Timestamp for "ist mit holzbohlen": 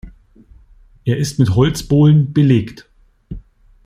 1.17-2.33